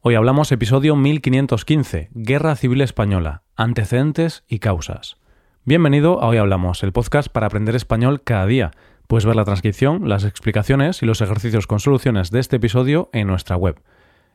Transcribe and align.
Hoy 0.00 0.14
hablamos 0.14 0.52
episodio 0.52 0.94
1515, 0.94 2.10
Guerra 2.14 2.54
Civil 2.54 2.82
Española, 2.82 3.42
antecedentes 3.56 4.44
y 4.46 4.60
causas. 4.60 5.16
Bienvenido 5.64 6.22
a 6.22 6.28
Hoy 6.28 6.36
Hablamos, 6.36 6.84
el 6.84 6.92
podcast 6.92 7.28
para 7.28 7.48
aprender 7.48 7.74
español 7.74 8.22
cada 8.22 8.46
día. 8.46 8.70
Puedes 9.08 9.26
ver 9.26 9.34
la 9.34 9.44
transcripción, 9.44 10.08
las 10.08 10.22
explicaciones 10.22 11.02
y 11.02 11.06
los 11.06 11.20
ejercicios 11.20 11.66
con 11.66 11.80
soluciones 11.80 12.30
de 12.30 12.38
este 12.38 12.56
episodio 12.56 13.10
en 13.12 13.26
nuestra 13.26 13.56
web. 13.56 13.82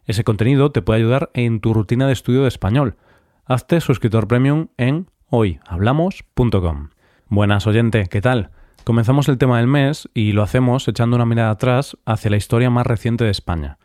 Ese 0.05 0.26
contenido 0.26 0.73
te 0.73 0.81
puede 0.81 0.99
ayudar 0.99 1.31
en 1.34 1.62
tu 1.62 1.73
rutina 1.73 2.07
de 2.07 2.14
estudio 2.14 2.41
de 2.41 2.50
español. 2.50 2.98
Hazte 3.45 3.80
suscriptor 3.80 4.27
premium 4.27 4.68
en 4.75 5.07
hoyhablamos.com. 5.30 6.89
Buenas 7.30 7.68
oyente, 7.68 8.07
¿qué 8.07 8.20
tal? 8.20 8.52
Comenzamos 8.84 9.30
el 9.30 9.38
tema 9.38 9.59
del 9.59 9.68
mes 9.68 10.09
y 10.14 10.34
lo 10.34 10.43
hacemos 10.43 10.89
echando 10.89 11.16
una 11.16 11.25
mirada 11.25 11.52
atrás 11.52 11.95
hacia 12.05 12.32
la 12.32 12.38
historia 12.38 12.70
más 12.70 12.86
reciente 12.86 13.23
de 13.23 13.32
España. 13.32 13.77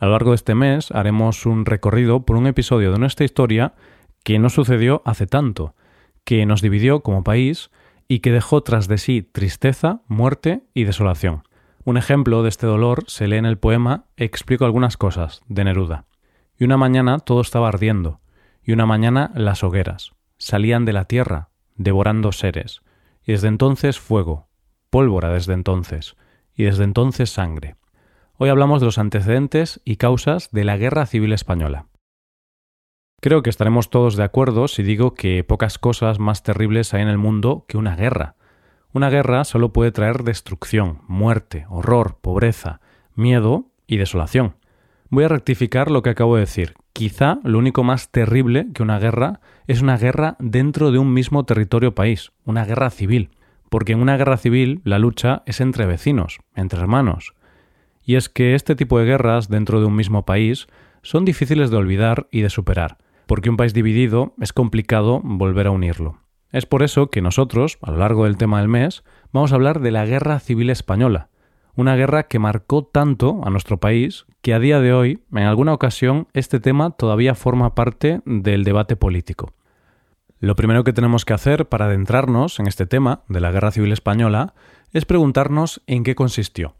A 0.00 0.06
lo 0.06 0.12
largo 0.12 0.30
de 0.30 0.36
este 0.36 0.54
mes 0.54 0.90
haremos 0.92 1.44
un 1.44 1.66
recorrido 1.66 2.24
por 2.24 2.36
un 2.36 2.46
episodio 2.46 2.90
de 2.90 2.98
nuestra 2.98 3.26
historia 3.26 3.74
que 4.24 4.38
no 4.38 4.48
sucedió 4.48 5.02
hace 5.04 5.26
tanto, 5.26 5.74
que 6.24 6.46
nos 6.46 6.62
dividió 6.62 7.00
como 7.00 7.22
país 7.22 7.70
y 8.08 8.20
que 8.20 8.32
dejó 8.32 8.62
tras 8.62 8.88
de 8.88 8.96
sí 8.96 9.20
tristeza, 9.22 10.00
muerte 10.08 10.62
y 10.72 10.84
desolación. 10.84 11.42
Un 11.84 11.98
ejemplo 11.98 12.42
de 12.42 12.48
este 12.48 12.66
dolor 12.66 13.04
se 13.08 13.28
lee 13.28 13.36
en 13.36 13.44
el 13.44 13.58
poema 13.58 14.06
Explico 14.16 14.64
algunas 14.64 14.96
cosas, 14.96 15.42
de 15.48 15.64
Neruda. 15.64 16.06
Y 16.56 16.64
una 16.64 16.78
mañana 16.78 17.18
todo 17.18 17.42
estaba 17.42 17.68
ardiendo, 17.68 18.20
y 18.62 18.72
una 18.72 18.86
mañana 18.86 19.30
las 19.34 19.62
hogueras 19.62 20.12
salían 20.38 20.86
de 20.86 20.94
la 20.94 21.04
tierra, 21.04 21.50
devorando 21.76 22.32
seres, 22.32 22.80
y 23.22 23.32
desde 23.32 23.48
entonces 23.48 24.00
fuego, 24.00 24.48
pólvora 24.88 25.28
desde 25.28 25.52
entonces, 25.52 26.16
y 26.54 26.64
desde 26.64 26.84
entonces 26.84 27.28
sangre. 27.28 27.76
Hoy 28.42 28.48
hablamos 28.48 28.80
de 28.80 28.86
los 28.86 28.96
antecedentes 28.96 29.82
y 29.84 29.96
causas 29.96 30.50
de 30.50 30.64
la 30.64 30.78
Guerra 30.78 31.04
Civil 31.04 31.34
Española. 31.34 31.88
Creo 33.20 33.42
que 33.42 33.50
estaremos 33.50 33.90
todos 33.90 34.16
de 34.16 34.24
acuerdo 34.24 34.66
si 34.66 34.82
digo 34.82 35.12
que 35.12 35.44
pocas 35.44 35.76
cosas 35.76 36.18
más 36.18 36.42
terribles 36.42 36.94
hay 36.94 37.02
en 37.02 37.08
el 37.08 37.18
mundo 37.18 37.66
que 37.68 37.76
una 37.76 37.96
guerra. 37.96 38.36
Una 38.94 39.10
guerra 39.10 39.44
solo 39.44 39.74
puede 39.74 39.92
traer 39.92 40.22
destrucción, 40.22 41.02
muerte, 41.06 41.66
horror, 41.68 42.16
pobreza, 42.22 42.80
miedo 43.14 43.66
y 43.86 43.98
desolación. 43.98 44.56
Voy 45.10 45.24
a 45.24 45.28
rectificar 45.28 45.90
lo 45.90 46.00
que 46.00 46.08
acabo 46.08 46.36
de 46.36 46.40
decir. 46.40 46.72
Quizá 46.94 47.40
lo 47.44 47.58
único 47.58 47.84
más 47.84 48.10
terrible 48.10 48.68
que 48.72 48.82
una 48.82 48.98
guerra 48.98 49.40
es 49.66 49.82
una 49.82 49.98
guerra 49.98 50.36
dentro 50.38 50.92
de 50.92 50.98
un 50.98 51.12
mismo 51.12 51.44
territorio 51.44 51.94
país, 51.94 52.32
una 52.46 52.64
guerra 52.64 52.88
civil. 52.88 53.28
Porque 53.68 53.92
en 53.92 54.00
una 54.00 54.16
guerra 54.16 54.38
civil 54.38 54.80
la 54.84 54.98
lucha 54.98 55.42
es 55.44 55.60
entre 55.60 55.84
vecinos, 55.84 56.38
entre 56.54 56.80
hermanos, 56.80 57.34
y 58.10 58.16
es 58.16 58.28
que 58.28 58.56
este 58.56 58.74
tipo 58.74 58.98
de 58.98 59.04
guerras 59.04 59.48
dentro 59.48 59.78
de 59.78 59.86
un 59.86 59.94
mismo 59.94 60.24
país 60.24 60.66
son 61.00 61.24
difíciles 61.24 61.70
de 61.70 61.76
olvidar 61.76 62.26
y 62.32 62.40
de 62.40 62.50
superar, 62.50 62.98
porque 63.26 63.50
un 63.50 63.56
país 63.56 63.72
dividido 63.72 64.34
es 64.40 64.52
complicado 64.52 65.20
volver 65.22 65.68
a 65.68 65.70
unirlo. 65.70 66.18
Es 66.50 66.66
por 66.66 66.82
eso 66.82 67.06
que 67.06 67.22
nosotros, 67.22 67.78
a 67.80 67.92
lo 67.92 67.98
largo 67.98 68.24
del 68.24 68.36
tema 68.36 68.58
del 68.58 68.66
mes, 68.66 69.04
vamos 69.32 69.52
a 69.52 69.54
hablar 69.54 69.78
de 69.78 69.92
la 69.92 70.06
Guerra 70.06 70.40
Civil 70.40 70.70
Española, 70.70 71.28
una 71.76 71.94
guerra 71.94 72.24
que 72.24 72.40
marcó 72.40 72.82
tanto 72.82 73.42
a 73.44 73.50
nuestro 73.50 73.78
país 73.78 74.26
que 74.42 74.54
a 74.54 74.58
día 74.58 74.80
de 74.80 74.92
hoy, 74.92 75.22
en 75.30 75.44
alguna 75.44 75.72
ocasión, 75.72 76.26
este 76.32 76.58
tema 76.58 76.90
todavía 76.90 77.36
forma 77.36 77.76
parte 77.76 78.22
del 78.24 78.64
debate 78.64 78.96
político. 78.96 79.54
Lo 80.40 80.56
primero 80.56 80.82
que 80.82 80.92
tenemos 80.92 81.24
que 81.24 81.34
hacer 81.34 81.68
para 81.68 81.84
adentrarnos 81.84 82.58
en 82.58 82.66
este 82.66 82.86
tema 82.86 83.22
de 83.28 83.38
la 83.38 83.52
Guerra 83.52 83.70
Civil 83.70 83.92
Española 83.92 84.54
es 84.92 85.04
preguntarnos 85.04 85.80
en 85.86 86.02
qué 86.02 86.16
consistió. 86.16 86.74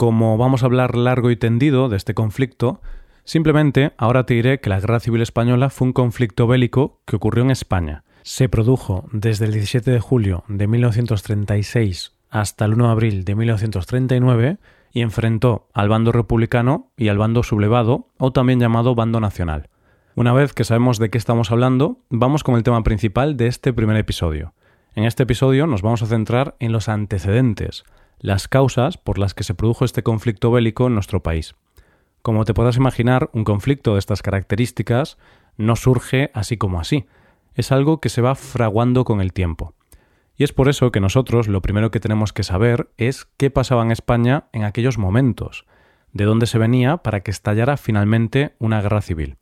Como 0.00 0.38
vamos 0.38 0.62
a 0.62 0.64
hablar 0.64 0.96
largo 0.96 1.30
y 1.30 1.36
tendido 1.36 1.90
de 1.90 1.98
este 1.98 2.14
conflicto, 2.14 2.80
simplemente 3.24 3.92
ahora 3.98 4.24
te 4.24 4.32
diré 4.32 4.58
que 4.58 4.70
la 4.70 4.80
Guerra 4.80 4.98
Civil 4.98 5.20
Española 5.20 5.68
fue 5.68 5.88
un 5.88 5.92
conflicto 5.92 6.46
bélico 6.46 7.02
que 7.04 7.16
ocurrió 7.16 7.44
en 7.44 7.50
España. 7.50 8.02
Se 8.22 8.48
produjo 8.48 9.04
desde 9.12 9.44
el 9.44 9.52
17 9.52 9.90
de 9.90 10.00
julio 10.00 10.42
de 10.48 10.66
1936 10.68 12.14
hasta 12.30 12.64
el 12.64 12.72
1 12.72 12.86
de 12.86 12.90
abril 12.90 13.24
de 13.26 13.34
1939 13.34 14.56
y 14.90 15.02
enfrentó 15.02 15.68
al 15.74 15.90
bando 15.90 16.12
republicano 16.12 16.88
y 16.96 17.08
al 17.08 17.18
bando 17.18 17.42
sublevado, 17.42 18.08
o 18.16 18.32
también 18.32 18.58
llamado 18.58 18.94
bando 18.94 19.20
nacional. 19.20 19.68
Una 20.14 20.32
vez 20.32 20.54
que 20.54 20.64
sabemos 20.64 20.98
de 20.98 21.10
qué 21.10 21.18
estamos 21.18 21.50
hablando, 21.50 21.98
vamos 22.08 22.42
con 22.42 22.54
el 22.54 22.62
tema 22.62 22.82
principal 22.84 23.36
de 23.36 23.48
este 23.48 23.74
primer 23.74 23.98
episodio. 23.98 24.54
En 24.94 25.04
este 25.04 25.24
episodio 25.24 25.66
nos 25.66 25.82
vamos 25.82 26.02
a 26.02 26.06
centrar 26.06 26.56
en 26.58 26.72
los 26.72 26.88
antecedentes, 26.88 27.84
las 28.20 28.48
causas 28.48 28.98
por 28.98 29.18
las 29.18 29.34
que 29.34 29.44
se 29.44 29.54
produjo 29.54 29.84
este 29.84 30.02
conflicto 30.02 30.50
bélico 30.50 30.86
en 30.86 30.94
nuestro 30.94 31.22
país. 31.22 31.54
Como 32.22 32.44
te 32.44 32.54
podrás 32.54 32.76
imaginar, 32.76 33.30
un 33.32 33.44
conflicto 33.44 33.94
de 33.94 33.98
estas 33.98 34.22
características 34.22 35.16
no 35.56 35.74
surge 35.74 36.30
así 36.34 36.56
como 36.56 36.80
así, 36.80 37.06
es 37.54 37.72
algo 37.72 38.00
que 38.00 38.10
se 38.10 38.22
va 38.22 38.34
fraguando 38.34 39.04
con 39.04 39.20
el 39.20 39.32
tiempo. 39.32 39.74
Y 40.36 40.44
es 40.44 40.52
por 40.52 40.68
eso 40.68 40.92
que 40.92 41.00
nosotros 41.00 41.48
lo 41.48 41.60
primero 41.60 41.90
que 41.90 42.00
tenemos 42.00 42.32
que 42.32 42.42
saber 42.42 42.90
es 42.96 43.26
qué 43.36 43.50
pasaba 43.50 43.82
en 43.82 43.90
España 43.90 44.44
en 44.52 44.64
aquellos 44.64 44.96
momentos, 44.96 45.66
de 46.12 46.24
dónde 46.24 46.46
se 46.46 46.58
venía 46.58 46.98
para 46.98 47.20
que 47.20 47.30
estallara 47.30 47.76
finalmente 47.76 48.54
una 48.58 48.80
guerra 48.80 49.02
civil. 49.02 49.36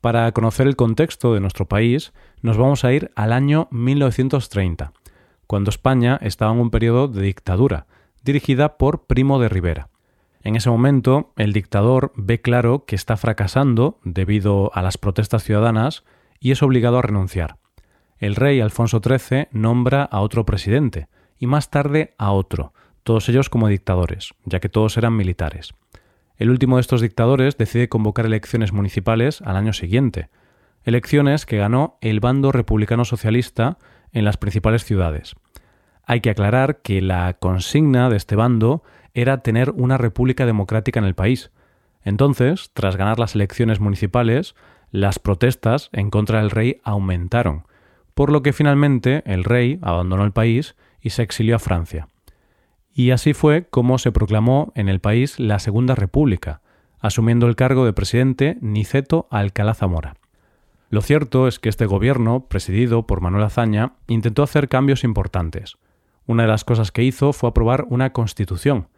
Para 0.00 0.30
conocer 0.32 0.66
el 0.66 0.76
contexto 0.76 1.34
de 1.34 1.40
nuestro 1.40 1.68
país, 1.68 2.12
nos 2.40 2.56
vamos 2.56 2.84
a 2.84 2.92
ir 2.92 3.10
al 3.16 3.32
año 3.32 3.68
1930, 3.70 4.92
cuando 5.50 5.70
España 5.70 6.16
estaba 6.22 6.52
en 6.52 6.60
un 6.60 6.70
periodo 6.70 7.08
de 7.08 7.22
dictadura, 7.22 7.88
dirigida 8.22 8.78
por 8.78 9.06
Primo 9.06 9.40
de 9.40 9.48
Rivera. 9.48 9.88
En 10.44 10.54
ese 10.54 10.70
momento, 10.70 11.32
el 11.36 11.52
dictador 11.52 12.12
ve 12.14 12.40
claro 12.40 12.84
que 12.84 12.94
está 12.94 13.16
fracasando 13.16 13.98
debido 14.04 14.70
a 14.74 14.80
las 14.80 14.96
protestas 14.96 15.42
ciudadanas 15.42 16.04
y 16.38 16.52
es 16.52 16.62
obligado 16.62 16.98
a 16.98 17.02
renunciar. 17.02 17.56
El 18.18 18.36
rey 18.36 18.60
Alfonso 18.60 19.00
XIII 19.04 19.48
nombra 19.50 20.04
a 20.04 20.20
otro 20.20 20.46
presidente 20.46 21.08
y 21.36 21.48
más 21.48 21.68
tarde 21.68 22.14
a 22.16 22.30
otro, 22.30 22.72
todos 23.02 23.28
ellos 23.28 23.50
como 23.50 23.66
dictadores, 23.66 24.34
ya 24.44 24.60
que 24.60 24.68
todos 24.68 24.96
eran 24.98 25.16
militares. 25.16 25.74
El 26.36 26.50
último 26.50 26.76
de 26.76 26.82
estos 26.82 27.00
dictadores 27.00 27.58
decide 27.58 27.88
convocar 27.88 28.24
elecciones 28.24 28.72
municipales 28.72 29.42
al 29.42 29.56
año 29.56 29.72
siguiente, 29.72 30.28
elecciones 30.84 31.44
que 31.44 31.58
ganó 31.58 31.98
el 32.02 32.20
bando 32.20 32.52
republicano 32.52 33.04
socialista 33.04 33.78
en 34.12 34.24
las 34.24 34.36
principales 34.36 34.84
ciudades. 34.84 35.34
Hay 36.04 36.20
que 36.20 36.30
aclarar 36.30 36.82
que 36.82 37.00
la 37.00 37.34
consigna 37.34 38.10
de 38.10 38.16
este 38.16 38.36
bando 38.36 38.82
era 39.14 39.42
tener 39.42 39.70
una 39.70 39.98
república 39.98 40.46
democrática 40.46 40.98
en 40.98 41.06
el 41.06 41.14
país. 41.14 41.50
Entonces, 42.02 42.70
tras 42.74 42.96
ganar 42.96 43.18
las 43.18 43.34
elecciones 43.34 43.80
municipales, 43.80 44.54
las 44.90 45.18
protestas 45.18 45.88
en 45.92 46.10
contra 46.10 46.40
del 46.40 46.50
rey 46.50 46.80
aumentaron, 46.82 47.66
por 48.14 48.32
lo 48.32 48.42
que 48.42 48.52
finalmente 48.52 49.22
el 49.24 49.44
rey 49.44 49.78
abandonó 49.82 50.24
el 50.24 50.32
país 50.32 50.76
y 51.00 51.10
se 51.10 51.22
exilió 51.22 51.56
a 51.56 51.60
Francia. 51.60 52.08
Y 52.92 53.12
así 53.12 53.34
fue 53.34 53.66
como 53.68 53.98
se 53.98 54.12
proclamó 54.12 54.72
en 54.74 54.88
el 54.88 55.00
país 55.00 55.38
la 55.38 55.58
Segunda 55.58 55.94
República, 55.94 56.60
asumiendo 56.98 57.46
el 57.46 57.56
cargo 57.56 57.84
de 57.84 57.92
presidente 57.92 58.58
Niceto 58.60 59.28
Alcalá 59.30 59.74
Zamora. 59.74 60.16
Lo 60.90 61.02
cierto 61.02 61.46
es 61.46 61.60
que 61.60 61.68
este 61.68 61.86
gobierno, 61.86 62.48
presidido 62.48 63.06
por 63.06 63.20
Manuel 63.20 63.44
Azaña, 63.44 63.94
intentó 64.08 64.42
hacer 64.42 64.68
cambios 64.68 65.04
importantes. 65.04 65.78
Una 66.26 66.42
de 66.42 66.48
las 66.48 66.64
cosas 66.64 66.90
que 66.90 67.04
hizo 67.04 67.32
fue 67.32 67.48
aprobar 67.48 67.86
una 67.90 68.12
constitución, 68.12 68.88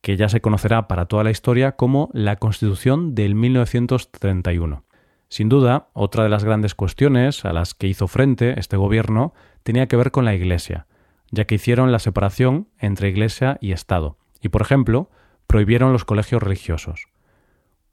que 0.00 0.16
ya 0.16 0.30
se 0.30 0.40
conocerá 0.40 0.88
para 0.88 1.04
toda 1.04 1.24
la 1.24 1.30
historia 1.30 1.72
como 1.72 2.08
la 2.14 2.36
Constitución 2.36 3.14
del 3.14 3.34
1931. 3.34 4.84
Sin 5.28 5.50
duda, 5.50 5.88
otra 5.92 6.24
de 6.24 6.30
las 6.30 6.42
grandes 6.42 6.74
cuestiones 6.74 7.44
a 7.44 7.52
las 7.52 7.74
que 7.74 7.86
hizo 7.86 8.08
frente 8.08 8.58
este 8.58 8.78
gobierno 8.78 9.34
tenía 9.62 9.88
que 9.88 9.96
ver 9.96 10.10
con 10.10 10.24
la 10.24 10.34
Iglesia, 10.34 10.86
ya 11.30 11.44
que 11.44 11.56
hicieron 11.56 11.92
la 11.92 11.98
separación 11.98 12.68
entre 12.78 13.10
Iglesia 13.10 13.58
y 13.60 13.72
Estado, 13.72 14.16
y 14.40 14.48
por 14.48 14.62
ejemplo, 14.62 15.10
prohibieron 15.46 15.92
los 15.92 16.06
colegios 16.06 16.42
religiosos. 16.42 17.11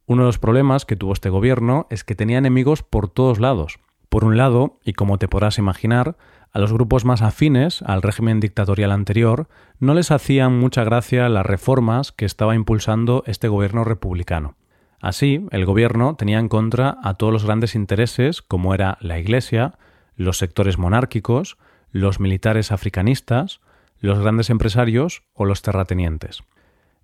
Uno 0.09 0.23
de 0.23 0.29
los 0.29 0.39
problemas 0.39 0.87
que 0.87 0.95
tuvo 0.95 1.13
este 1.13 1.29
gobierno 1.29 1.85
es 1.91 2.03
que 2.03 2.15
tenía 2.15 2.39
enemigos 2.39 2.81
por 2.81 3.09
todos 3.09 3.39
lados. 3.39 3.77
Por 4.09 4.23
un 4.23 4.37
lado, 4.37 4.79
y 4.83 4.93
como 4.93 5.19
te 5.19 5.27
podrás 5.27 5.59
imaginar, 5.59 6.17
a 6.51 6.57
los 6.57 6.73
grupos 6.73 7.05
más 7.05 7.21
afines 7.21 7.83
al 7.83 8.01
régimen 8.01 8.39
dictatorial 8.39 8.91
anterior 8.91 9.49
no 9.77 9.93
les 9.93 10.09
hacían 10.09 10.57
mucha 10.57 10.83
gracia 10.83 11.29
las 11.29 11.45
reformas 11.45 12.11
que 12.11 12.25
estaba 12.25 12.55
impulsando 12.55 13.21
este 13.27 13.49
gobierno 13.49 13.83
republicano. 13.83 14.55
Así, 14.99 15.45
el 15.51 15.63
gobierno 15.67 16.15
tenía 16.15 16.39
en 16.39 16.49
contra 16.49 16.97
a 17.03 17.13
todos 17.13 17.31
los 17.31 17.45
grandes 17.45 17.75
intereses 17.75 18.41
como 18.41 18.73
era 18.73 18.97
la 19.01 19.19
Iglesia, 19.19 19.77
los 20.15 20.39
sectores 20.39 20.79
monárquicos, 20.79 21.59
los 21.91 22.19
militares 22.19 22.71
africanistas, 22.71 23.61
los 23.99 24.17
grandes 24.17 24.49
empresarios 24.49 25.21
o 25.33 25.45
los 25.45 25.61
terratenientes 25.61 26.41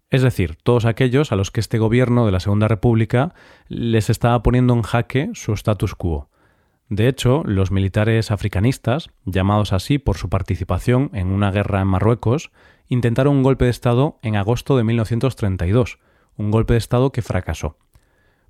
es 0.10 0.22
decir, 0.22 0.56
todos 0.62 0.86
aquellos 0.86 1.32
a 1.32 1.36
los 1.36 1.52
que 1.52 1.60
este 1.60 1.80
gobierno 1.80 2.26
de 2.26 2.32
la 2.32 2.40
Segunda 2.40 2.68
República 2.68 3.34
les 3.68 4.10
estaba 4.10 4.42
poniendo 4.44 4.74
en 4.74 4.84
jaque 4.84 5.32
su 5.34 5.54
status 5.54 5.96
quo. 5.96 6.30
De 6.90 7.08
hecho, 7.08 7.42
los 7.46 7.72
militares 7.72 8.30
africanistas, 8.30 9.10
llamados 9.26 9.74
así 9.74 9.98
por 9.98 10.18
su 10.18 10.30
participación 10.30 11.10
en 11.14 11.28
una 11.28 11.50
guerra 11.50 11.82
en 11.82 11.88
Marruecos, 11.88 12.52
intentaron 12.88 13.38
un 13.38 13.44
golpe 13.44 13.66
de 13.66 13.72
Estado 13.72 14.20
en 14.22 14.36
agosto 14.36 14.78
de 14.78 14.84
1932, 14.84 15.98
un 16.38 16.52
golpe 16.52 16.74
de 16.74 16.78
Estado 16.78 17.12
que 17.12 17.24
fracasó. 17.24 17.78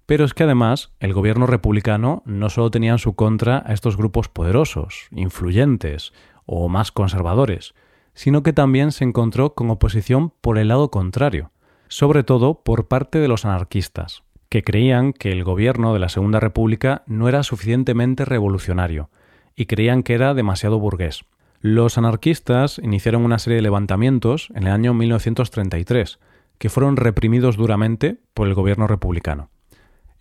Pero 0.05 0.25
es 0.25 0.33
que 0.33 0.43
además 0.43 0.91
el 0.99 1.13
gobierno 1.13 1.47
republicano 1.47 2.21
no 2.25 2.49
solo 2.49 2.69
tenía 2.69 2.91
en 2.91 2.99
su 2.99 3.15
contra 3.15 3.63
a 3.65 3.73
estos 3.73 3.95
grupos 3.95 4.27
poderosos, 4.27 5.07
influyentes 5.11 6.13
o 6.45 6.67
más 6.67 6.91
conservadores, 6.91 7.73
sino 8.15 8.41
que 8.41 8.53
también 8.53 8.91
se 8.91 9.03
encontró 9.03 9.53
con 9.53 9.69
oposición 9.69 10.33
por 10.41 10.57
el 10.57 10.69
lado 10.69 10.89
contrario, 10.89 11.51
sobre 11.87 12.23
todo 12.23 12.63
por 12.63 12.87
parte 12.87 13.19
de 13.19 13.27
los 13.27 13.45
anarquistas, 13.45 14.23
que 14.49 14.63
creían 14.63 15.13
que 15.13 15.31
el 15.31 15.43
gobierno 15.43 15.93
de 15.93 15.99
la 15.99 16.09
Segunda 16.09 16.39
República 16.39 17.03
no 17.05 17.29
era 17.29 17.43
suficientemente 17.43 18.25
revolucionario 18.25 19.09
y 19.55 19.67
creían 19.67 20.01
que 20.01 20.13
era 20.13 20.33
demasiado 20.33 20.79
burgués. 20.79 21.25
Los 21.61 21.97
anarquistas 21.97 22.79
iniciaron 22.79 23.23
una 23.23 23.39
serie 23.39 23.57
de 23.57 23.63
levantamientos 23.63 24.49
en 24.55 24.63
el 24.67 24.73
año 24.73 24.93
1933, 24.93 26.19
que 26.57 26.69
fueron 26.69 26.95
reprimidos 26.95 27.57
duramente 27.57 28.17
por 28.33 28.47
el 28.47 28.53
gobierno 28.53 28.87
republicano. 28.87 29.49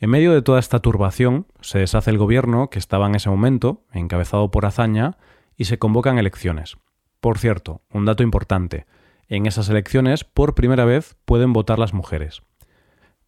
En 0.01 0.11
medio 0.11 0.33
de 0.33 0.43
toda 0.43 0.59
esta 0.59 0.81
turbación, 0.81 1.47
se 1.61 1.79
deshace 1.79 2.11
el 2.11 2.19
gobierno 2.19 2.71
que 2.71 2.79
estaba 2.79 3.07
en 3.07 3.15
ese 3.15 3.31
momento, 3.31 3.83
encabezado 3.93 4.51
por 4.51 4.67
Azaña, 4.67 5.17
y 5.57 5.67
se 5.67 5.79
convocan 5.79 6.19
elecciones. 6.19 6.77
Por 7.25 7.39
cierto, 7.39 7.81
un 7.91 8.05
dato 8.05 8.23
importante, 8.23 8.85
en 9.29 9.47
esas 9.47 9.71
elecciones 9.71 10.25
por 10.25 10.55
primera 10.55 10.85
vez 10.85 11.17
pueden 11.25 11.55
votar 11.55 11.79
las 11.79 11.95
mujeres. 11.95 12.43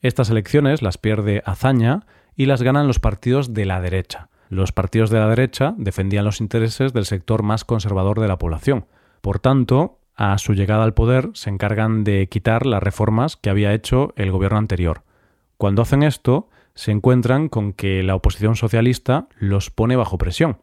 Estas 0.02 0.28
elecciones 0.28 0.82
las 0.82 0.98
pierde 0.98 1.42
Azaña 1.46 2.04
y 2.34 2.44
las 2.44 2.60
ganan 2.60 2.88
los 2.88 2.98
partidos 2.98 3.54
de 3.54 3.64
la 3.64 3.80
derecha. 3.80 4.28
Los 4.50 4.70
partidos 4.70 5.08
de 5.08 5.18
la 5.18 5.28
derecha 5.28 5.74
defendían 5.78 6.26
los 6.26 6.42
intereses 6.42 6.92
del 6.92 7.06
sector 7.06 7.42
más 7.42 7.64
conservador 7.64 8.20
de 8.20 8.28
la 8.28 8.36
población. 8.36 8.84
Por 9.22 9.38
tanto, 9.38 9.98
a 10.14 10.36
su 10.36 10.52
llegada 10.52 10.84
al 10.84 10.92
poder 10.92 11.30
se 11.32 11.48
encargan 11.48 12.04
de 12.04 12.28
quitar 12.28 12.66
las 12.66 12.82
reformas 12.82 13.38
que 13.38 13.48
había 13.48 13.72
hecho 13.72 14.12
el 14.16 14.30
gobierno 14.30 14.58
anterior. 14.58 15.04
Cuando 15.56 15.80
hacen 15.80 16.02
esto, 16.02 16.50
se 16.74 16.92
encuentran 16.92 17.48
con 17.48 17.72
que 17.72 18.02
la 18.02 18.14
oposición 18.14 18.56
socialista 18.56 19.26
los 19.38 19.70
pone 19.70 19.96
bajo 19.96 20.18
presión. 20.18 20.58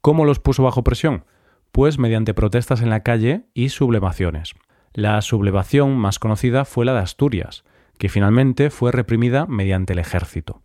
¿Cómo 0.00 0.24
los 0.24 0.40
puso 0.40 0.64
bajo 0.64 0.82
presión? 0.82 1.26
Pues 1.72 1.98
mediante 1.98 2.34
protestas 2.34 2.82
en 2.82 2.90
la 2.90 3.02
calle 3.02 3.46
y 3.54 3.70
sublevaciones. 3.70 4.54
La 4.92 5.20
sublevación 5.22 5.96
más 5.96 6.18
conocida 6.18 6.66
fue 6.66 6.84
la 6.84 6.92
de 6.92 6.98
Asturias, 6.98 7.64
que 7.96 8.10
finalmente 8.10 8.68
fue 8.68 8.92
reprimida 8.92 9.46
mediante 9.46 9.94
el 9.94 9.98
ejército. 9.98 10.60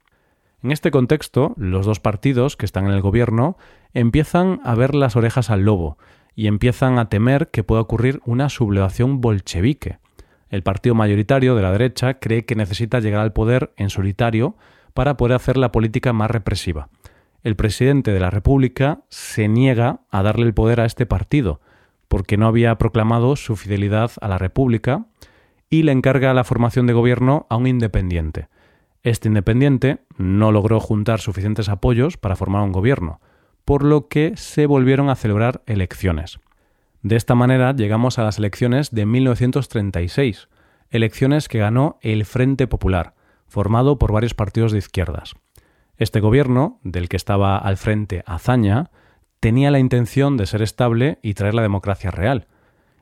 En 0.61 0.71
este 0.71 0.91
contexto, 0.91 1.53
los 1.55 1.85
dos 1.85 2.01
partidos 2.01 2.57
que 2.57 2.65
están 2.65 2.87
en 2.87 2.91
el 2.91 2.99
gobierno 2.99 3.57
empiezan 3.93 4.59
a 4.65 4.75
ver 4.75 4.95
las 4.95 5.15
orejas 5.15 5.49
al 5.49 5.61
lobo 5.61 5.97
y 6.35 6.47
empiezan 6.47 6.99
a 6.99 7.07
temer 7.07 7.51
que 7.51 7.63
pueda 7.63 7.81
ocurrir 7.81 8.19
una 8.25 8.49
sublevación 8.49 9.21
bolchevique. 9.21 9.99
El 10.49 10.61
partido 10.61 10.93
mayoritario 10.93 11.55
de 11.55 11.61
la 11.61 11.71
derecha 11.71 12.15
cree 12.15 12.43
que 12.43 12.55
necesita 12.55 12.99
llegar 12.99 13.21
al 13.21 13.31
poder 13.31 13.71
en 13.77 13.89
solitario 13.89 14.57
para 14.93 15.15
poder 15.15 15.37
hacer 15.37 15.55
la 15.55 15.71
política 15.71 16.11
más 16.11 16.31
represiva. 16.31 16.89
El 17.47 17.55
presidente 17.55 18.11
de 18.11 18.19
la 18.19 18.29
República 18.29 19.03
se 19.07 19.47
niega 19.47 20.01
a 20.11 20.21
darle 20.21 20.45
el 20.45 20.53
poder 20.53 20.81
a 20.81 20.85
este 20.85 21.05
partido, 21.05 21.61
porque 22.09 22.35
no 22.35 22.45
había 22.45 22.77
proclamado 22.77 23.37
su 23.37 23.55
fidelidad 23.55 24.11
a 24.19 24.27
la 24.27 24.37
República 24.37 25.05
y 25.69 25.83
le 25.83 25.93
encarga 25.93 26.33
la 26.33 26.43
formación 26.43 26.87
de 26.87 26.91
gobierno 26.91 27.47
a 27.49 27.55
un 27.55 27.67
independiente. 27.67 28.49
Este 29.01 29.29
independiente 29.29 29.99
no 30.17 30.51
logró 30.51 30.81
juntar 30.81 31.21
suficientes 31.21 31.69
apoyos 31.69 32.17
para 32.17 32.35
formar 32.35 32.63
un 32.63 32.73
gobierno, 32.73 33.21
por 33.63 33.81
lo 33.81 34.09
que 34.09 34.35
se 34.35 34.65
volvieron 34.65 35.09
a 35.09 35.15
celebrar 35.15 35.63
elecciones. 35.67 36.41
De 37.01 37.15
esta 37.15 37.33
manera 37.33 37.73
llegamos 37.73 38.19
a 38.19 38.23
las 38.23 38.39
elecciones 38.39 38.91
de 38.91 39.05
1936, 39.05 40.49
elecciones 40.89 41.47
que 41.47 41.59
ganó 41.59 41.97
el 42.01 42.25
Frente 42.25 42.67
Popular, 42.67 43.13
formado 43.47 43.97
por 43.97 44.11
varios 44.11 44.33
partidos 44.33 44.73
de 44.73 44.79
izquierdas. 44.79 45.35
Este 45.97 46.19
gobierno, 46.19 46.79
del 46.83 47.09
que 47.09 47.17
estaba 47.17 47.57
al 47.57 47.77
frente 47.77 48.23
Azaña, 48.27 48.91
tenía 49.39 49.71
la 49.71 49.79
intención 49.79 50.37
de 50.37 50.45
ser 50.45 50.61
estable 50.61 51.17
y 51.23 51.33
traer 51.33 51.55
la 51.55 51.63
democracia 51.63 52.11
real. 52.11 52.47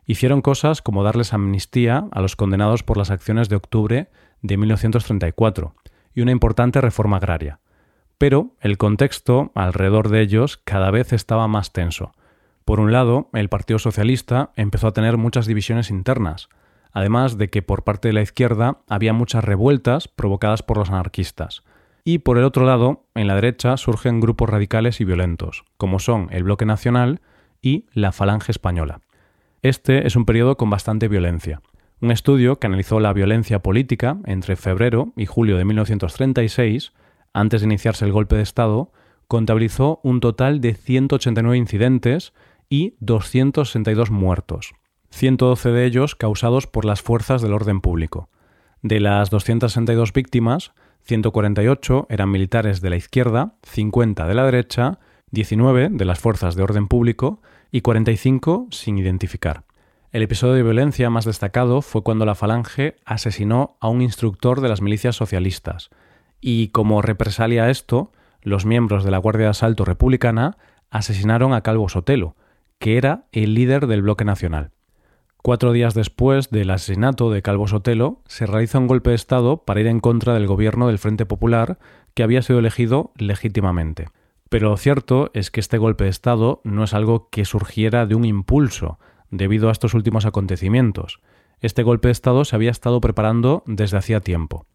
Hicieron 0.05 0.41
cosas 0.41 0.81
como 0.81 1.03
darles 1.03 1.33
amnistía 1.33 2.07
a 2.11 2.21
los 2.21 2.37
condenados 2.37 2.83
por 2.83 2.97
las 2.97 3.11
acciones 3.11 3.49
de 3.49 3.57
octubre 3.57 4.09
de 4.41 4.57
1934 4.57 5.75
y 6.13 6.21
una 6.21 6.31
importante 6.31 6.79
reforma 6.79 7.17
agraria. 7.17 7.59
Pero 8.17 8.55
el 8.61 8.77
contexto 8.77 9.51
alrededor 9.55 10.07
de 10.07 10.21
ellos 10.21 10.57
cada 10.63 10.89
vez 10.89 11.11
estaba 11.11 11.49
más 11.49 11.73
tenso. 11.73 12.13
Por 12.63 12.79
un 12.79 12.93
lado, 12.93 13.29
el 13.33 13.49
Partido 13.49 13.77
Socialista 13.77 14.51
empezó 14.55 14.87
a 14.87 14.93
tener 14.93 15.17
muchas 15.17 15.47
divisiones 15.47 15.89
internas, 15.89 16.47
además 16.93 17.37
de 17.37 17.49
que 17.49 17.61
por 17.61 17.83
parte 17.83 18.07
de 18.07 18.13
la 18.13 18.21
izquierda 18.21 18.79
había 18.87 19.11
muchas 19.11 19.43
revueltas 19.43 20.07
provocadas 20.07 20.63
por 20.63 20.77
los 20.77 20.89
anarquistas. 20.89 21.63
Y 22.07 22.19
por 22.19 22.37
el 22.37 22.43
otro 22.43 22.67
lado, 22.67 23.03
en 23.15 23.25
la 23.25 23.33
derecha 23.33 23.77
surgen 23.77 24.21
grupos 24.21 24.47
radicales 24.47 25.01
y 25.01 25.05
violentos, 25.05 25.65
como 25.77 25.97
son 25.97 26.27
el 26.31 26.43
Bloque 26.43 26.63
Nacional 26.63 27.19
y 27.63 27.87
la 27.93 28.11
Falange 28.11 28.51
Española. 28.51 29.01
Este 29.63 30.05
es 30.05 30.15
un 30.15 30.25
periodo 30.25 30.55
con 30.55 30.69
bastante 30.69 31.07
violencia. 31.07 31.61
Un 32.01 32.11
estudio 32.11 32.59
que 32.59 32.67
analizó 32.67 32.99
la 32.99 33.11
violencia 33.11 33.63
política 33.63 34.19
entre 34.25 34.55
febrero 34.55 35.13
y 35.17 35.25
julio 35.25 35.57
de 35.57 35.65
1936, 35.65 36.93
antes 37.33 37.61
de 37.61 37.65
iniciarse 37.65 38.05
el 38.05 38.11
golpe 38.11 38.35
de 38.35 38.43
Estado, 38.43 38.91
contabilizó 39.27 39.99
un 40.03 40.19
total 40.19 40.61
de 40.61 40.75
189 40.75 41.57
incidentes 41.57 42.33
y 42.69 42.93
262 42.99 44.11
muertos. 44.11 44.75
112 45.09 45.71
de 45.71 45.85
ellos 45.85 46.13
causados 46.13 46.67
por 46.67 46.85
las 46.85 47.01
fuerzas 47.01 47.41
del 47.41 47.53
orden 47.53 47.81
público. 47.81 48.29
De 48.83 48.99
las 48.99 49.31
262 49.31 50.13
víctimas, 50.13 50.71
148 51.05 52.07
eran 52.09 52.31
militares 52.31 52.81
de 52.81 52.89
la 52.89 52.95
izquierda, 52.95 53.53
50 53.63 54.25
de 54.25 54.33
la 54.33 54.43
derecha, 54.43 54.99
19 55.31 55.89
de 55.91 56.05
las 56.05 56.19
fuerzas 56.19 56.55
de 56.55 56.63
orden 56.63 56.87
público 56.87 57.41
y 57.71 57.81
45 57.81 58.67
sin 58.71 58.97
identificar. 58.97 59.63
El 60.11 60.23
episodio 60.23 60.55
de 60.55 60.63
violencia 60.63 61.09
más 61.11 61.25
destacado 61.25 61.81
fue 61.81 62.01
cuando 62.01 62.25
la 62.25 62.35
Falange 62.35 62.95
asesinó 63.05 63.77
a 63.81 63.89
un 63.89 64.01
instructor 64.01 64.61
de 64.61 64.69
las 64.69 64.81
milicias 64.81 65.15
socialistas, 65.15 65.89
y 66.41 66.69
como 66.69 67.01
represalia 67.01 67.65
a 67.65 67.69
esto, 67.69 68.11
los 68.41 68.65
miembros 68.65 69.03
de 69.03 69.11
la 69.11 69.17
Guardia 69.17 69.45
de 69.45 69.51
Asalto 69.51 69.85
Republicana 69.85 70.57
asesinaron 70.89 71.53
a 71.53 71.61
Calvo 71.61 71.89
Sotelo, 71.89 72.35
que 72.79 72.97
era 72.97 73.25
el 73.31 73.53
líder 73.53 73.87
del 73.87 74.01
bloque 74.01 74.25
nacional. 74.25 74.71
Cuatro 75.45 75.73
días 75.73 75.93
después 75.93 76.49
del 76.49 76.71
asesinato 76.71 77.29
de 77.29 77.43
Calvo 77.43 77.67
Sotelo, 77.67 78.17
se 78.25 78.47
realiza 78.47 78.79
un 78.79 78.87
golpe 78.87 79.11
de 79.11 79.15
Estado 79.15 79.57
para 79.57 79.79
ir 79.79 79.85
en 79.85 79.99
contra 79.99 80.33
del 80.33 80.47
gobierno 80.47 80.87
del 80.87 80.97
Frente 80.97 81.27
Popular, 81.27 81.77
que 82.15 82.23
había 82.23 82.41
sido 82.41 82.57
elegido 82.57 83.11
legítimamente. 83.15 84.07
Pero 84.49 84.71
lo 84.71 84.77
cierto 84.77 85.29
es 85.35 85.51
que 85.51 85.59
este 85.59 85.77
golpe 85.77 86.05
de 86.05 86.09
Estado 86.09 86.61
no 86.63 86.83
es 86.83 86.95
algo 86.95 87.29
que 87.29 87.45
surgiera 87.45 88.07
de 88.07 88.15
un 88.15 88.25
impulso, 88.25 88.97
debido 89.29 89.69
a 89.69 89.71
estos 89.71 89.93
últimos 89.93 90.25
acontecimientos. 90.25 91.19
Este 91.59 91.83
golpe 91.83 92.07
de 92.07 92.13
Estado 92.13 92.43
se 92.43 92.55
había 92.55 92.71
estado 92.71 92.99
preparando 92.99 93.61
desde 93.67 93.97
hacía 93.97 94.21
tiempo. 94.21 94.65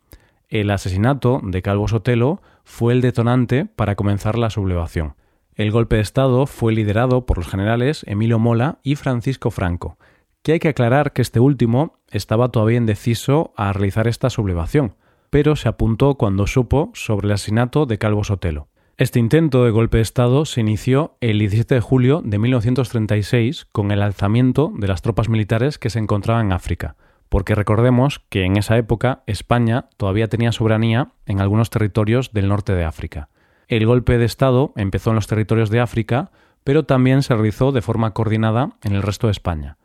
El 0.49 0.71
asesinato 0.71 1.41
de 1.43 1.62
Calvo 1.62 1.89
Sotelo 1.89 2.43
fue 2.62 2.93
el 2.93 3.00
detonante 3.00 3.65
para 3.65 3.97
comenzar 3.97 4.39
la 4.39 4.50
sublevación. 4.50 5.17
El 5.57 5.73
golpe 5.73 5.97
de 5.97 6.03
Estado 6.03 6.47
fue 6.47 6.73
liderado 6.73 7.27
por 7.27 7.39
los 7.39 7.49
generales 7.49 8.05
Emilio 8.07 8.39
Mola 8.39 8.79
y 8.85 8.95
Francisco 8.95 9.50
Franco, 9.50 9.99
que 10.42 10.52
hay 10.52 10.59
que 10.59 10.68
aclarar 10.68 11.12
que 11.12 11.23
este 11.23 11.40
último 11.40 11.99
estaba 12.11 12.49
todavía 12.49 12.78
indeciso 12.78 13.52
a 13.56 13.73
realizar 13.73 14.09
esta 14.09 14.30
sublevación, 14.30 14.94
pero 15.30 15.56
se 15.56 15.68
apuntó 15.68 16.14
cuando 16.14 16.47
supo 16.47 16.90
sobre 16.94 17.26
el 17.26 17.32
asesinato 17.32 17.87
de 17.87 17.99
Calvo 17.99 18.25
Sotelo. 18.25 18.68
Este 18.97 19.18
intento 19.18 19.64
de 19.64 19.70
golpe 19.70 19.97
de 19.97 20.02
Estado 20.02 20.44
se 20.44 20.61
inició 20.61 21.16
el 21.20 21.38
17 21.38 21.76
de 21.76 21.80
julio 21.80 22.20
de 22.23 22.38
1936 22.38 23.66
con 23.73 23.92
el 23.92 24.02
alzamiento 24.02 24.73
de 24.76 24.88
las 24.88 25.00
tropas 25.00 25.28
militares 25.28 25.78
que 25.78 25.88
se 25.88 25.99
encontraban 25.99 26.47
en 26.47 26.52
África, 26.52 26.97
porque 27.30 27.54
recordemos 27.54 28.18
que 28.28 28.44
en 28.44 28.56
esa 28.59 28.76
época 28.76 29.23
España 29.26 29.88
todavía 29.97 30.28
tenía 30.28 30.52
soberanía 30.52 31.12
en 31.25 31.40
algunos 31.40 31.70
territorios 31.70 32.32
del 32.32 32.49
norte 32.49 32.75
de 32.75 32.85
África. 32.85 33.30
El 33.68 33.87
golpe 33.87 34.18
de 34.18 34.25
Estado 34.25 34.73
empezó 34.76 35.11
en 35.11 35.16
los 35.16 35.28
territorios 35.28 35.70
de 35.70 35.80
África, 35.80 36.30
pero 36.64 36.85
también 36.85 37.23
se 37.23 37.35
realizó 37.35 37.73
de 37.73 37.82
forma 37.82 38.12
coordinada 38.12 38.70
en 38.82 38.94
el 38.94 39.02
resto 39.02 39.28
de 39.28 39.32
España. 39.32 39.78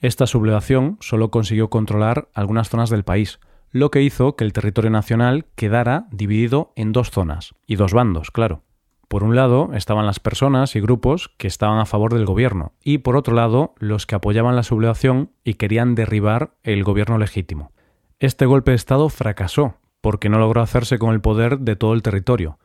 Esta 0.00 0.26
sublevación 0.26 0.96
solo 1.00 1.30
consiguió 1.30 1.68
controlar 1.68 2.28
algunas 2.32 2.70
zonas 2.70 2.88
del 2.88 3.04
país, 3.04 3.38
lo 3.70 3.90
que 3.90 4.02
hizo 4.02 4.34
que 4.34 4.44
el 4.44 4.52
territorio 4.52 4.90
nacional 4.90 5.46
quedara 5.54 6.06
dividido 6.10 6.72
en 6.74 6.92
dos 6.92 7.10
zonas, 7.10 7.54
y 7.66 7.76
dos 7.76 7.92
bandos, 7.92 8.30
claro. 8.30 8.62
Por 9.08 9.24
un 9.24 9.36
lado 9.36 9.70
estaban 9.74 10.06
las 10.06 10.20
personas 10.20 10.74
y 10.74 10.80
grupos 10.80 11.30
que 11.36 11.48
estaban 11.48 11.78
a 11.80 11.84
favor 11.84 12.14
del 12.14 12.24
gobierno, 12.24 12.72
y 12.82 12.98
por 12.98 13.16
otro 13.16 13.34
lado 13.34 13.74
los 13.78 14.06
que 14.06 14.14
apoyaban 14.14 14.56
la 14.56 14.62
sublevación 14.62 15.32
y 15.44 15.54
querían 15.54 15.94
derribar 15.94 16.54
el 16.62 16.82
gobierno 16.82 17.18
legítimo. 17.18 17.72
Este 18.20 18.46
golpe 18.46 18.70
de 18.70 18.76
Estado 18.76 19.08
fracasó, 19.08 19.74
porque 20.00 20.28
no 20.28 20.38
logró 20.38 20.62
hacerse 20.62 20.98
con 20.98 21.12
el 21.12 21.20
poder 21.20 21.58
de 21.58 21.76
todo 21.76 21.92
el 21.92 22.02
territorio, 22.02 22.58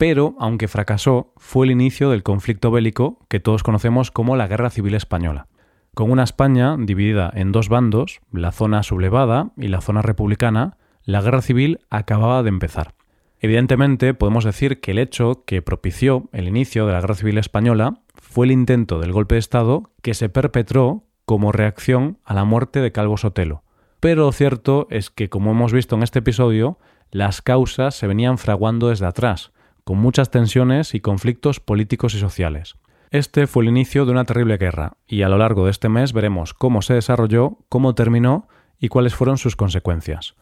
pero, 0.00 0.34
aunque 0.38 0.66
fracasó, 0.66 1.34
fue 1.36 1.66
el 1.66 1.72
inicio 1.72 2.08
del 2.08 2.22
conflicto 2.22 2.70
bélico 2.70 3.18
que 3.28 3.38
todos 3.38 3.62
conocemos 3.62 4.10
como 4.10 4.34
la 4.34 4.46
Guerra 4.46 4.70
Civil 4.70 4.94
Española. 4.94 5.46
Con 5.94 6.10
una 6.10 6.22
España 6.22 6.76
dividida 6.78 7.30
en 7.34 7.52
dos 7.52 7.68
bandos, 7.68 8.20
la 8.32 8.52
zona 8.52 8.82
sublevada 8.82 9.50
y 9.56 9.68
la 9.68 9.80
zona 9.80 10.02
republicana, 10.02 10.76
la 11.04 11.20
guerra 11.20 11.42
civil 11.42 11.80
acababa 11.90 12.42
de 12.42 12.48
empezar. 12.48 12.94
Evidentemente, 13.40 14.14
podemos 14.14 14.44
decir 14.44 14.80
que 14.80 14.92
el 14.92 14.98
hecho 14.98 15.44
que 15.46 15.62
propició 15.62 16.28
el 16.32 16.46
inicio 16.46 16.86
de 16.86 16.92
la 16.92 17.00
Guerra 17.00 17.14
Civil 17.14 17.38
Española 17.38 18.02
fue 18.14 18.46
el 18.46 18.52
intento 18.52 19.00
del 19.00 19.12
golpe 19.12 19.36
de 19.36 19.40
Estado 19.40 19.90
que 20.02 20.14
se 20.14 20.28
perpetró 20.28 21.04
como 21.24 21.50
reacción 21.50 22.18
a 22.24 22.34
la 22.34 22.44
muerte 22.44 22.80
de 22.80 22.92
Calvo 22.92 23.16
Sotelo. 23.16 23.64
Pero 23.98 24.26
lo 24.26 24.32
cierto 24.32 24.86
es 24.90 25.10
que, 25.10 25.28
como 25.28 25.52
hemos 25.52 25.72
visto 25.72 25.96
en 25.96 26.02
este 26.02 26.20
episodio, 26.20 26.78
las 27.10 27.42
causas 27.42 27.94
se 27.94 28.06
venían 28.06 28.38
fraguando 28.38 28.88
desde 28.88 29.06
atrás, 29.06 29.52
con 29.84 29.98
muchas 29.98 30.30
tensiones 30.30 30.94
y 30.94 31.00
conflictos 31.00 31.60
políticos 31.60 32.14
y 32.14 32.18
sociales. 32.18 32.76
Este 33.12 33.48
fue 33.48 33.64
el 33.64 33.70
inicio 33.70 34.06
de 34.06 34.12
una 34.12 34.24
terrible 34.24 34.56
guerra, 34.56 34.92
y 35.08 35.22
a 35.22 35.28
lo 35.28 35.36
largo 35.36 35.64
de 35.64 35.72
este 35.72 35.88
mes 35.88 36.12
veremos 36.12 36.54
cómo 36.54 36.80
se 36.80 36.94
desarrolló, 36.94 37.58
cómo 37.68 37.96
terminó 37.96 38.46
y 38.78 38.86
cuáles 38.86 39.16
fueron 39.16 39.36
sus 39.36 39.56
consecuencias. 39.56 40.36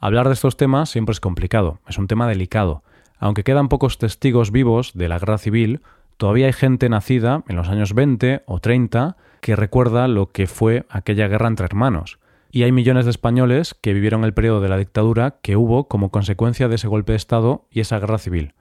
Hablar 0.00 0.26
de 0.26 0.34
estos 0.34 0.56
temas 0.56 0.90
siempre 0.90 1.12
es 1.12 1.20
complicado, 1.20 1.78
es 1.86 1.96
un 1.96 2.08
tema 2.08 2.26
delicado. 2.26 2.82
Aunque 3.20 3.44
quedan 3.44 3.68
pocos 3.68 3.98
testigos 3.98 4.50
vivos 4.50 4.94
de 4.94 5.08
la 5.08 5.20
guerra 5.20 5.38
civil, 5.38 5.80
todavía 6.16 6.46
hay 6.46 6.52
gente 6.52 6.88
nacida 6.88 7.44
en 7.46 7.54
los 7.54 7.68
años 7.68 7.94
20 7.94 8.42
o 8.46 8.58
30 8.58 9.16
que 9.40 9.54
recuerda 9.54 10.08
lo 10.08 10.32
que 10.32 10.48
fue 10.48 10.86
aquella 10.90 11.28
guerra 11.28 11.46
entre 11.46 11.66
hermanos. 11.66 12.18
Y 12.50 12.64
hay 12.64 12.72
millones 12.72 13.04
de 13.04 13.12
españoles 13.12 13.76
que 13.80 13.92
vivieron 13.92 14.24
el 14.24 14.34
periodo 14.34 14.60
de 14.60 14.68
la 14.68 14.78
dictadura 14.78 15.36
que 15.40 15.54
hubo 15.54 15.86
como 15.86 16.10
consecuencia 16.10 16.66
de 16.66 16.74
ese 16.74 16.88
golpe 16.88 17.12
de 17.12 17.16
Estado 17.16 17.66
y 17.70 17.78
esa 17.78 18.00
guerra 18.00 18.18
civil. 18.18 18.54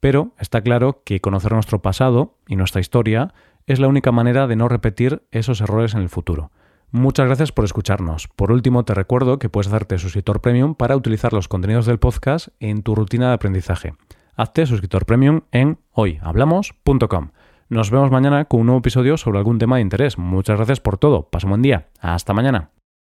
Pero 0.00 0.32
está 0.38 0.60
claro 0.60 1.02
que 1.04 1.20
conocer 1.20 1.52
nuestro 1.52 1.82
pasado 1.82 2.36
y 2.46 2.56
nuestra 2.56 2.80
historia 2.80 3.34
es 3.66 3.80
la 3.80 3.88
única 3.88 4.12
manera 4.12 4.46
de 4.46 4.56
no 4.56 4.68
repetir 4.68 5.22
esos 5.30 5.60
errores 5.60 5.94
en 5.94 6.00
el 6.00 6.08
futuro. 6.08 6.50
Muchas 6.92 7.26
gracias 7.26 7.52
por 7.52 7.64
escucharnos. 7.64 8.28
Por 8.28 8.52
último, 8.52 8.84
te 8.84 8.94
recuerdo 8.94 9.38
que 9.38 9.48
puedes 9.48 9.66
hacerte 9.66 9.98
suscriptor 9.98 10.40
premium 10.40 10.74
para 10.74 10.96
utilizar 10.96 11.32
los 11.32 11.48
contenidos 11.48 11.86
del 11.86 11.98
podcast 11.98 12.48
en 12.60 12.82
tu 12.82 12.94
rutina 12.94 13.28
de 13.28 13.34
aprendizaje. 13.34 13.94
Hazte 14.36 14.66
suscriptor 14.66 15.04
premium 15.04 15.42
en 15.50 15.78
hoyhablamos.com. 15.92 17.30
Nos 17.68 17.90
vemos 17.90 18.12
mañana 18.12 18.44
con 18.44 18.60
un 18.60 18.66
nuevo 18.66 18.78
episodio 18.78 19.16
sobre 19.16 19.38
algún 19.38 19.58
tema 19.58 19.76
de 19.76 19.82
interés. 19.82 20.18
Muchas 20.18 20.56
gracias 20.56 20.80
por 20.80 20.98
todo. 20.98 21.28
Pasa 21.28 21.46
un 21.46 21.50
buen 21.50 21.62
día. 21.62 21.88
Hasta 22.00 22.32
mañana. 22.32 22.70